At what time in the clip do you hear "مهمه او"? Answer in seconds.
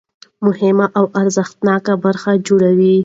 0.45-1.05